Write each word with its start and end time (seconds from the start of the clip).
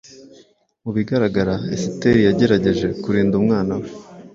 Mu 0.83 0.91
bigaragara, 0.97 1.53
Esiteri 1.75 2.19
yagerageje 2.27 2.87
kurinda 3.03 3.33
umwana 3.41 3.73
we 3.81 3.87